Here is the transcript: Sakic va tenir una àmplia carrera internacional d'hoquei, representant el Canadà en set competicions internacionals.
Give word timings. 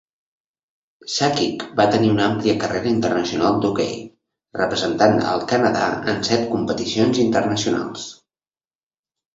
Sakic 1.15 1.65
va 1.79 1.85
tenir 1.95 2.09
una 2.13 2.23
àmplia 2.29 2.55
carrera 2.63 2.91
internacional 2.93 3.61
d'hoquei, 3.67 3.93
representant 4.63 5.23
el 5.35 5.47
Canadà 5.55 5.85
en 6.15 6.27
set 6.33 6.51
competicions 6.57 7.25
internacionals. 7.29 8.11